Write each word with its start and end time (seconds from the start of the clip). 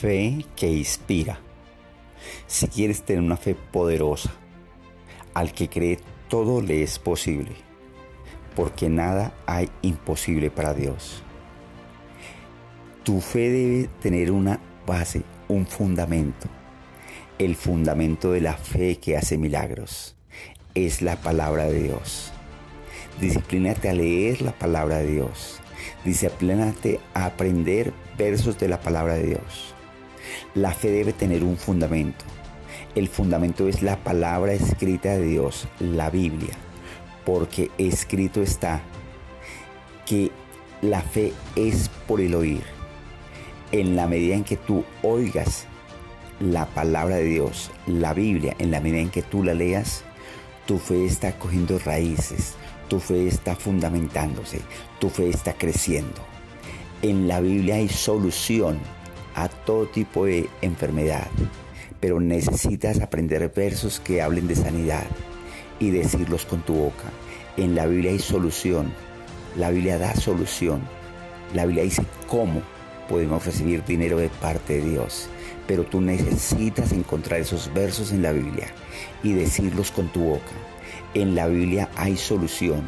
Fe 0.00 0.46
que 0.56 0.66
inspira. 0.66 1.40
Si 2.46 2.68
quieres 2.68 3.02
tener 3.02 3.22
una 3.22 3.36
fe 3.36 3.54
poderosa, 3.54 4.30
al 5.34 5.52
que 5.52 5.68
cree 5.68 5.98
todo 6.30 6.62
le 6.62 6.82
es 6.82 6.98
posible, 6.98 7.50
porque 8.56 8.88
nada 8.88 9.34
hay 9.44 9.68
imposible 9.82 10.50
para 10.50 10.72
Dios. 10.72 11.22
Tu 13.04 13.20
fe 13.20 13.50
debe 13.50 13.90
tener 14.00 14.30
una 14.30 14.58
base, 14.86 15.20
un 15.48 15.66
fundamento. 15.66 16.48
El 17.38 17.54
fundamento 17.54 18.32
de 18.32 18.40
la 18.40 18.54
fe 18.54 18.96
que 18.96 19.18
hace 19.18 19.36
milagros 19.36 20.16
es 20.74 21.02
la 21.02 21.16
palabra 21.16 21.64
de 21.64 21.82
Dios. 21.82 22.32
Disciplínate 23.20 23.90
a 23.90 23.92
leer 23.92 24.40
la 24.40 24.52
palabra 24.52 25.00
de 25.00 25.08
Dios. 25.08 25.60
Disciplínate 26.06 27.00
a 27.12 27.26
aprender 27.26 27.92
versos 28.16 28.58
de 28.58 28.68
la 28.68 28.80
palabra 28.80 29.16
de 29.16 29.26
Dios. 29.26 29.74
La 30.54 30.72
fe 30.72 30.90
debe 30.90 31.12
tener 31.12 31.44
un 31.44 31.56
fundamento. 31.56 32.24
El 32.96 33.06
fundamento 33.06 33.68
es 33.68 33.82
la 33.82 33.96
palabra 33.96 34.52
escrita 34.52 35.10
de 35.10 35.22
Dios, 35.22 35.68
la 35.78 36.10
Biblia, 36.10 36.54
porque 37.24 37.70
escrito 37.78 38.42
está 38.42 38.80
que 40.06 40.32
la 40.82 41.02
fe 41.02 41.32
es 41.54 41.88
por 42.08 42.20
el 42.20 42.34
oír. 42.34 42.62
En 43.70 43.94
la 43.94 44.08
medida 44.08 44.34
en 44.34 44.42
que 44.42 44.56
tú 44.56 44.84
oigas 45.02 45.66
la 46.40 46.66
palabra 46.66 47.16
de 47.16 47.26
Dios, 47.26 47.70
la 47.86 48.12
Biblia, 48.12 48.56
en 48.58 48.72
la 48.72 48.80
medida 48.80 49.02
en 49.02 49.10
que 49.10 49.22
tú 49.22 49.44
la 49.44 49.54
leas, 49.54 50.02
tu 50.66 50.78
fe 50.78 51.04
está 51.04 51.38
cogiendo 51.38 51.78
raíces, 51.78 52.54
tu 52.88 52.98
fe 52.98 53.28
está 53.28 53.54
fundamentándose, 53.54 54.62
tu 54.98 55.10
fe 55.10 55.28
está 55.28 55.52
creciendo. 55.52 56.20
En 57.02 57.28
la 57.28 57.40
Biblia 57.40 57.76
hay 57.76 57.88
solución 57.88 58.80
a 59.34 59.48
todo 59.48 59.86
tipo 59.86 60.24
de 60.26 60.48
enfermedad, 60.62 61.28
pero 62.00 62.20
necesitas 62.20 63.00
aprender 63.00 63.52
versos 63.54 64.00
que 64.00 64.22
hablen 64.22 64.48
de 64.48 64.56
sanidad 64.56 65.06
y 65.78 65.90
decirlos 65.90 66.44
con 66.44 66.62
tu 66.62 66.74
boca. 66.74 67.10
En 67.56 67.74
la 67.74 67.86
Biblia 67.86 68.12
hay 68.12 68.18
solución, 68.18 68.92
la 69.56 69.70
Biblia 69.70 69.98
da 69.98 70.14
solución, 70.14 70.82
la 71.54 71.66
Biblia 71.66 71.84
dice 71.84 72.04
cómo 72.28 72.62
podemos 73.10 73.44
recibir 73.44 73.84
dinero 73.84 74.18
de 74.18 74.28
parte 74.28 74.74
de 74.74 74.88
Dios, 74.88 75.28
pero 75.66 75.82
tú 75.82 76.00
necesitas 76.00 76.92
encontrar 76.92 77.40
esos 77.40 77.74
versos 77.74 78.12
en 78.12 78.22
la 78.22 78.30
Biblia 78.30 78.68
y 79.24 79.32
decirlos 79.32 79.90
con 79.90 80.08
tu 80.12 80.20
boca. 80.20 80.52
En 81.14 81.34
la 81.34 81.48
Biblia 81.48 81.90
hay 81.96 82.16
solución, 82.16 82.82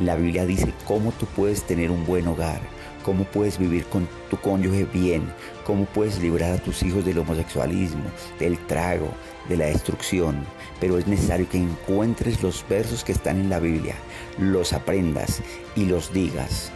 la 0.00 0.16
Biblia 0.16 0.46
dice 0.46 0.72
cómo 0.86 1.12
tú 1.12 1.26
puedes 1.26 1.62
tener 1.64 1.90
un 1.90 2.06
buen 2.06 2.26
hogar, 2.26 2.58
cómo 3.04 3.24
puedes 3.24 3.58
vivir 3.58 3.84
con 3.84 4.08
tu 4.30 4.38
cónyuge 4.38 4.86
bien, 4.94 5.30
cómo 5.66 5.84
puedes 5.84 6.18
librar 6.20 6.52
a 6.52 6.58
tus 6.58 6.82
hijos 6.82 7.04
del 7.04 7.18
homosexualismo, 7.18 8.04
del 8.38 8.58
trago, 8.66 9.10
de 9.46 9.58
la 9.58 9.66
destrucción. 9.66 10.38
Pero 10.80 10.96
es 10.96 11.06
necesario 11.06 11.46
que 11.50 11.58
encuentres 11.58 12.42
los 12.42 12.64
versos 12.66 13.04
que 13.04 13.12
están 13.12 13.38
en 13.38 13.50
la 13.50 13.60
Biblia, 13.60 13.96
los 14.38 14.72
aprendas 14.72 15.42
y 15.74 15.84
los 15.84 16.14
digas. 16.14 16.70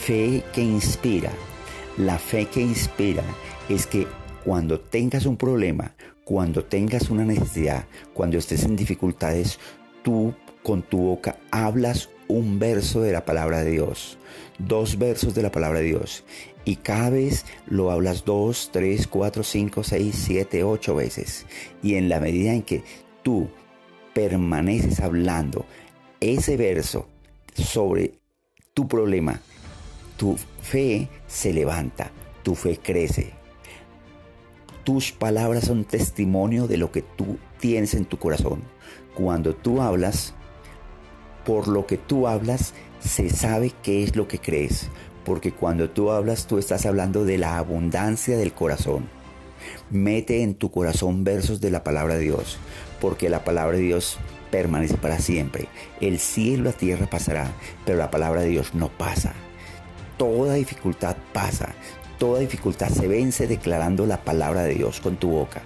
Fe 0.00 0.42
que 0.52 0.62
inspira. 0.62 1.30
La 1.96 2.18
fe 2.18 2.46
que 2.46 2.60
inspira 2.60 3.22
es 3.68 3.86
que 3.86 4.08
cuando 4.44 4.80
tengas 4.80 5.26
un 5.26 5.36
problema, 5.36 5.94
cuando 6.24 6.64
tengas 6.64 7.08
una 7.08 7.24
necesidad, 7.24 7.84
cuando 8.12 8.36
estés 8.36 8.64
en 8.64 8.74
dificultades, 8.74 9.60
tú 10.02 10.34
con 10.64 10.82
tu 10.82 10.98
boca 10.98 11.38
hablas 11.52 12.08
un 12.26 12.58
verso 12.58 13.00
de 13.00 13.12
la 13.12 13.24
palabra 13.24 13.62
de 13.62 13.70
Dios, 13.70 14.18
dos 14.58 14.98
versos 14.98 15.36
de 15.36 15.42
la 15.42 15.52
palabra 15.52 15.78
de 15.78 15.86
Dios. 15.86 16.24
Y 16.64 16.76
cada 16.76 17.10
vez 17.10 17.44
lo 17.66 17.92
hablas 17.92 18.24
dos, 18.24 18.70
tres, 18.72 19.06
cuatro, 19.06 19.44
cinco, 19.44 19.84
seis, 19.84 20.16
siete, 20.16 20.64
ocho 20.64 20.96
veces. 20.96 21.46
Y 21.80 21.94
en 21.94 22.08
la 22.08 22.18
medida 22.18 22.54
en 22.54 22.62
que 22.62 22.82
tú 23.22 23.50
permaneces 24.14 24.98
hablando 24.98 25.64
ese 26.20 26.56
verso 26.56 27.06
sobre 27.54 28.14
tu 28.72 28.88
problema, 28.88 29.40
tu 30.16 30.36
fe 30.62 31.08
se 31.26 31.52
levanta, 31.52 32.10
tu 32.42 32.54
fe 32.54 32.78
crece. 32.82 33.32
Tus 34.84 35.12
palabras 35.12 35.64
son 35.64 35.84
testimonio 35.84 36.66
de 36.66 36.76
lo 36.76 36.92
que 36.92 37.02
tú 37.02 37.38
tienes 37.58 37.94
en 37.94 38.04
tu 38.04 38.18
corazón. 38.18 38.62
Cuando 39.14 39.54
tú 39.54 39.80
hablas, 39.80 40.34
por 41.44 41.68
lo 41.68 41.86
que 41.86 41.96
tú 41.96 42.28
hablas, 42.28 42.74
se 43.00 43.30
sabe 43.30 43.72
qué 43.82 44.02
es 44.02 44.16
lo 44.16 44.28
que 44.28 44.38
crees, 44.38 44.88
porque 45.24 45.52
cuando 45.52 45.90
tú 45.90 46.10
hablas, 46.10 46.46
tú 46.46 46.58
estás 46.58 46.86
hablando 46.86 47.24
de 47.24 47.38
la 47.38 47.58
abundancia 47.58 48.36
del 48.36 48.52
corazón. 48.52 49.08
Mete 49.90 50.42
en 50.42 50.54
tu 50.54 50.70
corazón 50.70 51.24
versos 51.24 51.60
de 51.60 51.70
la 51.70 51.84
palabra 51.84 52.16
de 52.16 52.24
Dios, 52.24 52.58
porque 53.00 53.30
la 53.30 53.44
palabra 53.44 53.78
de 53.78 53.84
Dios 53.84 54.18
permanece 54.50 54.96
para 54.96 55.18
siempre. 55.18 55.68
El 56.00 56.18
cielo 56.18 56.64
y 56.64 56.66
la 56.66 56.72
tierra 56.72 57.06
pasará, 57.08 57.50
pero 57.84 57.98
la 57.98 58.10
palabra 58.10 58.42
de 58.42 58.48
Dios 58.48 58.74
no 58.74 58.88
pasa. 58.88 59.32
Toda 60.16 60.54
dificultad 60.54 61.16
pasa, 61.32 61.74
toda 62.18 62.40
dificultad 62.40 62.88
se 62.88 63.08
vence 63.08 63.46
declarando 63.46 64.06
la 64.06 64.22
palabra 64.22 64.62
de 64.62 64.74
Dios 64.74 65.00
con 65.00 65.16
tu 65.16 65.30
boca. 65.30 65.62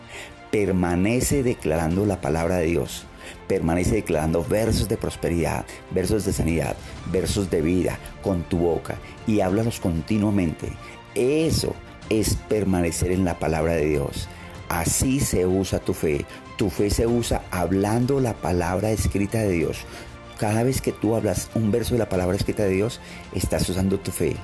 Permanece 0.50 1.42
declarando 1.42 2.06
la 2.06 2.20
palabra 2.20 2.56
de 2.56 2.66
Dios 2.66 3.06
permanece 3.46 3.96
declarando 3.96 4.44
versos 4.44 4.88
de 4.88 4.96
prosperidad, 4.96 5.64
versos 5.90 6.24
de 6.24 6.32
sanidad, 6.32 6.76
versos 7.10 7.50
de 7.50 7.62
vida 7.62 7.98
con 8.22 8.42
tu 8.42 8.58
boca 8.58 8.96
y 9.26 9.40
háblalos 9.40 9.80
continuamente. 9.80 10.72
Eso 11.14 11.74
es 12.10 12.36
permanecer 12.48 13.12
en 13.12 13.24
la 13.24 13.38
palabra 13.38 13.74
de 13.74 13.86
Dios. 13.86 14.28
Así 14.68 15.20
se 15.20 15.46
usa 15.46 15.78
tu 15.78 15.94
fe. 15.94 16.26
Tu 16.56 16.70
fe 16.70 16.90
se 16.90 17.06
usa 17.06 17.42
hablando 17.50 18.20
la 18.20 18.34
palabra 18.34 18.90
escrita 18.90 19.38
de 19.38 19.50
Dios. 19.50 19.78
Cada 20.38 20.62
vez 20.62 20.80
que 20.80 20.92
tú 20.92 21.16
hablas 21.16 21.50
un 21.56 21.72
verso 21.72 21.94
de 21.94 21.98
la 21.98 22.08
palabra 22.08 22.36
escrita 22.36 22.62
de 22.62 22.70
Dios, 22.70 23.00
estás 23.34 23.68
usando 23.68 23.98
tu 23.98 24.12
fe. 24.12 24.36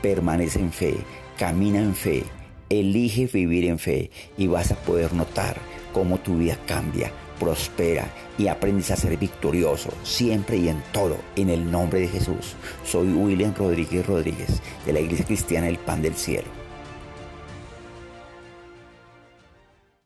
Permanece 0.00 0.60
en 0.60 0.72
fe, 0.72 0.94
camina 1.36 1.80
en 1.80 1.96
fe, 1.96 2.22
elige 2.68 3.26
vivir 3.26 3.64
en 3.64 3.80
fe 3.80 4.12
y 4.38 4.46
vas 4.46 4.70
a 4.70 4.76
poder 4.76 5.12
notar 5.12 5.56
cómo 5.92 6.18
tu 6.18 6.38
vida 6.38 6.56
cambia, 6.68 7.10
prospera 7.40 8.06
y 8.38 8.46
aprendes 8.46 8.92
a 8.92 8.96
ser 8.96 9.16
victorioso 9.16 9.90
siempre 10.04 10.56
y 10.56 10.68
en 10.68 10.80
todo 10.92 11.16
en 11.34 11.50
el 11.50 11.68
nombre 11.68 11.98
de 11.98 12.08
Jesús. 12.08 12.54
Soy 12.84 13.08
William 13.08 13.52
Rodríguez 13.52 14.06
Rodríguez 14.06 14.62
de 14.86 14.92
la 14.92 15.00
Iglesia 15.00 15.26
Cristiana 15.26 15.68
El 15.68 15.78
Pan 15.78 16.00
del 16.00 16.14
Cielo. 16.14 16.59